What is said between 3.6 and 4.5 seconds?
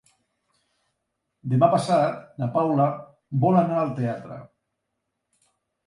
anar al teatre.